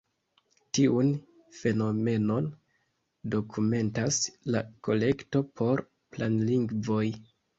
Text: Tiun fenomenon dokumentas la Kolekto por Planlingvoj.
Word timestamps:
Tiun 0.77 1.09
fenomenon 1.57 2.47
dokumentas 3.35 4.17
la 4.55 4.63
Kolekto 4.89 5.45
por 5.61 5.85
Planlingvoj. 6.17 7.05